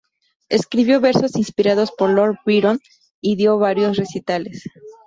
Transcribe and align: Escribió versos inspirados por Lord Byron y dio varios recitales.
Escribió 0.49 0.99
versos 0.99 1.35
inspirados 1.35 1.91
por 1.91 2.09
Lord 2.09 2.37
Byron 2.43 2.79
y 3.21 3.35
dio 3.35 3.59
varios 3.59 3.97
recitales. 3.97 4.63